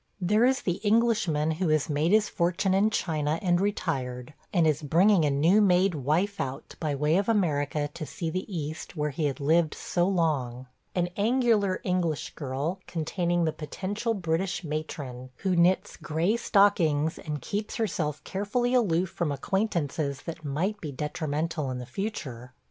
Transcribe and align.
There 0.19 0.45
is 0.45 0.63
the 0.63 0.77
Englishman 0.81 1.51
who 1.51 1.67
has 1.67 1.87
made 1.87 2.11
his 2.11 2.27
fortune 2.27 2.73
in 2.73 2.89
China 2.89 3.37
and 3.43 3.61
retired, 3.61 4.33
and 4.51 4.65
is 4.65 4.81
bringing 4.81 5.25
a 5.25 5.29
new 5.29 5.61
made 5.61 5.93
wife 5.93 6.41
out, 6.41 6.73
by 6.79 6.95
way 6.95 7.17
of 7.17 7.29
America, 7.29 7.87
to 7.87 8.05
see 8.07 8.31
the 8.31 8.51
East, 8.51 8.95
where 8.97 9.11
he 9.11 9.25
had 9.25 9.39
lived 9.39 9.75
so 9.75 10.07
long– 10.07 10.65
an 10.95 11.09
angular 11.17 11.81
English 11.83 12.33
girl, 12.33 12.79
containing 12.87 13.45
the 13.45 13.53
potential 13.53 14.15
British 14.15 14.63
matron, 14.63 15.29
who 15.35 15.55
knits 15.55 15.97
gray 15.97 16.35
stockings 16.35 17.19
and 17.19 17.39
keeps 17.43 17.75
herself 17.75 18.23
carefully 18.23 18.73
aloof 18.73 19.11
from 19.11 19.31
acquaintances 19.31 20.23
that 20.23 20.43
might 20.43 20.81
be 20.81 20.91
detrimental 20.91 21.69
in 21.69 21.77
the 21.77 21.85
future. 21.85 22.53